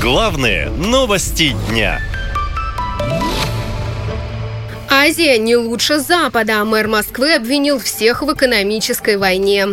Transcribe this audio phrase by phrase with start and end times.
[0.00, 2.00] Главные новости дня.
[4.88, 6.64] Азия не лучше Запада.
[6.64, 9.66] Мэр Москвы обвинил всех в экономической войне.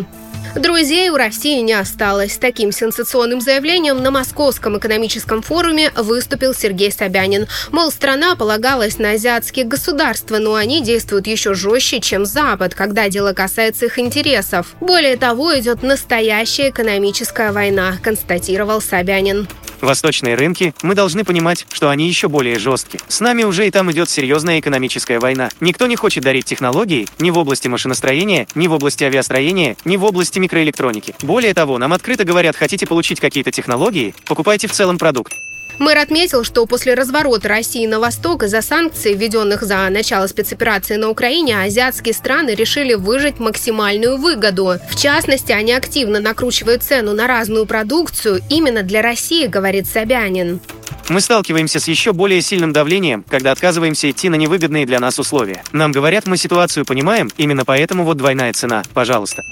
[0.55, 2.33] Друзей у России не осталось.
[2.33, 7.47] С таким сенсационным заявлением на Московском экономическом форуме выступил Сергей Собянин.
[7.71, 13.33] Мол, страна полагалась на азиатские государства, но они действуют еще жестче, чем Запад, когда дело
[13.33, 14.75] касается их интересов.
[14.79, 19.48] Более того, идет настоящая экономическая война, констатировал Собянин.
[19.81, 22.99] Восточные рынки, мы должны понимать, что они еще более жесткие.
[23.07, 25.49] С нами уже и там идет серьезная экономическая война.
[25.59, 30.03] Никто не хочет дарить технологии ни в области машиностроения, ни в области авиастроения, ни в
[30.03, 31.15] области микроэлектроники.
[31.21, 35.33] Более того, нам открыто говорят, хотите получить какие-то технологии, покупайте в целом продукт.
[35.79, 41.09] Мэр отметил, что после разворота России на восток из-за санкций, введенных за начало спецоперации на
[41.09, 44.79] Украине, азиатские страны решили выжать максимальную выгоду.
[44.89, 50.59] В частности, они активно накручивают цену на разную продукцию именно для России, говорит Собянин.
[51.09, 55.63] Мы сталкиваемся с еще более сильным давлением, когда отказываемся идти на невыгодные для нас условия.
[55.72, 58.83] Нам говорят, мы ситуацию понимаем, именно поэтому вот двойная цена.
[58.94, 59.44] Пожалуйста.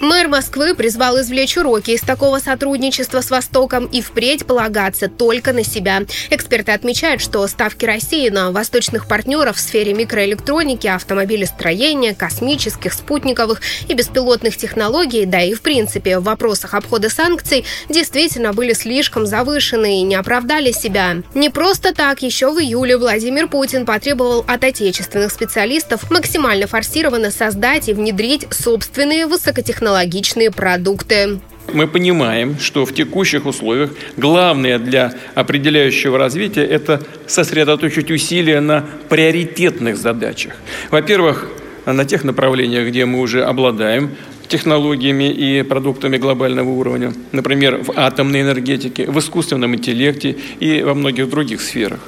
[0.00, 5.64] Мэр Москвы призвал извлечь уроки из такого сотрудничества с Востоком и впредь полагаться только на
[5.64, 6.02] себя.
[6.30, 13.94] Эксперты отмечают, что ставки России на восточных партнеров в сфере микроэлектроники, автомобилестроения, космических, спутниковых и
[13.94, 20.02] беспилотных технологий, да и в принципе в вопросах обхода санкций, действительно были слишком завышены и
[20.02, 21.16] не оправдали себя.
[21.34, 27.88] Не просто так, еще в июле Владимир Путин потребовал от отечественных специалистов максимально форсированно создать
[27.88, 31.40] и внедрить собственные высокотехнологичные технологичные продукты.
[31.72, 39.98] Мы понимаем, что в текущих условиях главное для определяющего развития– это сосредоточить усилия на приоритетных
[39.98, 40.54] задачах.
[40.90, 41.50] Во-первых,
[41.84, 44.10] на тех направлениях, где мы уже обладаем
[44.48, 51.28] технологиями и продуктами глобального уровня, например, в атомной энергетике, в искусственном интеллекте и во многих
[51.28, 52.00] других сферах.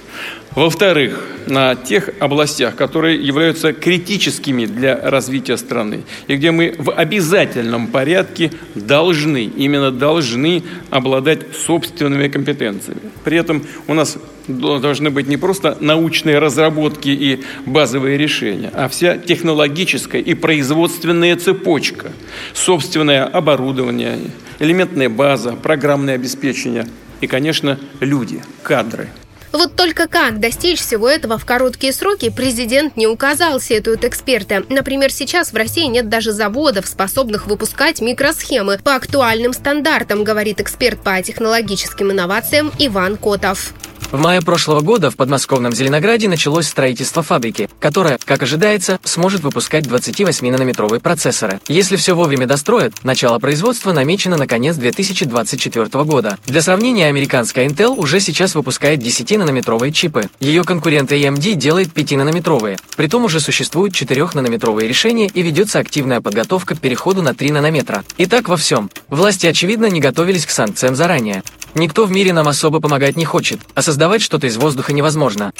[0.56, 7.88] Во-вторых, на тех областях, которые являются критическими для развития страны, и где мы в обязательном
[7.88, 13.02] порядке должны, именно должны обладать собственными компетенциями.
[13.22, 14.16] При этом у нас
[14.48, 22.12] должны быть не просто научные разработки и базовые решения, а вся технологическая и производственная цепочка,
[22.54, 24.18] собственное оборудование,
[24.58, 26.86] элементная база, программное обеспечение
[27.20, 29.10] и, конечно, люди, кадры–
[29.56, 34.64] вот только как достичь всего этого в короткие сроки, президент не указал, сетуют эксперты.
[34.68, 41.00] Например, сейчас в России нет даже заводов, способных выпускать микросхемы по актуальным стандартам, говорит эксперт
[41.02, 43.72] по технологическим инновациям Иван Котов.
[44.12, 49.84] В мае прошлого года в подмосковном Зеленограде началось строительство фабрики, которая, как ожидается, сможет выпускать
[49.86, 51.60] 28-нанометровые процессоры.
[51.66, 56.38] Если все вовремя достроят, начало производства намечено на конец 2024 года.
[56.46, 60.30] Для сравнения, американская Intel уже сейчас выпускает 10-нанометровые чипы.
[60.38, 62.78] Ее конкурент AMD делает 5-нанометровые.
[62.96, 68.04] Притом уже существуют 4-нанометровые решения и ведется активная подготовка к переходу на 3 нанометра.
[68.18, 68.88] И так во всем.
[69.08, 71.42] Власти, очевидно, не готовились к санкциям заранее.
[71.76, 75.52] Никто в мире нам особо помогать не хочет, а создавать что-то из воздуха невозможно.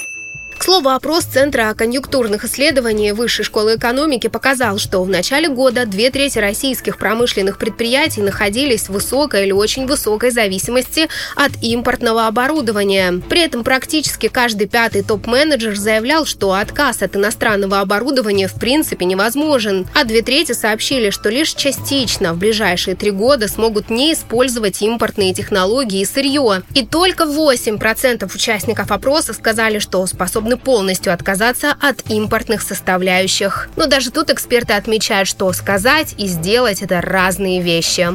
[0.59, 6.11] К слову, опрос Центра конъюнктурных исследований Высшей школы экономики показал, что в начале года две
[6.11, 13.21] трети российских промышленных предприятий находились в высокой или очень высокой зависимости от импортного оборудования.
[13.29, 19.87] При этом практически каждый пятый топ-менеджер заявлял, что отказ от иностранного оборудования в принципе невозможен,
[19.95, 25.35] а две трети сообщили, что лишь частично в ближайшие три года смогут не использовать импортные
[25.35, 26.63] технологии и сырье.
[26.75, 33.69] И только 8% участников опроса сказали, что способны способны полностью отказаться от импортных составляющих.
[33.77, 38.09] Но даже тут эксперты отмечают, что сказать и сделать– это разные вещи.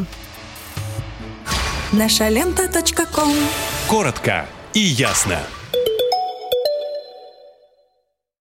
[1.92, 2.70] Наша лента.
[3.88, 5.40] Коротко и ясно.